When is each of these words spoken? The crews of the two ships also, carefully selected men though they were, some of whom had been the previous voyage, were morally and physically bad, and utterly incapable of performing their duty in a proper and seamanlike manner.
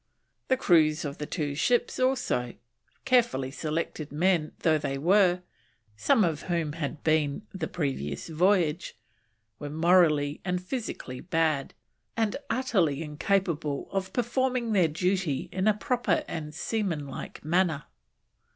The 0.47 0.57
crews 0.57 1.05
of 1.05 1.19
the 1.19 1.27
two 1.27 1.53
ships 1.53 1.99
also, 1.99 2.55
carefully 3.05 3.51
selected 3.51 4.11
men 4.11 4.51
though 4.61 4.79
they 4.79 4.97
were, 4.97 5.43
some 5.95 6.23
of 6.23 6.41
whom 6.49 6.73
had 6.73 7.03
been 7.03 7.43
the 7.53 7.67
previous 7.67 8.27
voyage, 8.27 8.97
were 9.59 9.69
morally 9.69 10.41
and 10.43 10.59
physically 10.59 11.19
bad, 11.19 11.75
and 12.17 12.35
utterly 12.49 13.03
incapable 13.03 13.91
of 13.91 14.11
performing 14.11 14.71
their 14.71 14.87
duty 14.87 15.49
in 15.51 15.67
a 15.67 15.73
proper 15.77 16.23
and 16.27 16.55
seamanlike 16.55 17.45
manner. 17.45 17.83